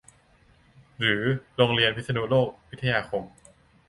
[0.99, 1.21] หรือ
[1.55, 3.23] โรงเรีบยพิษณุโลกพิทยาคม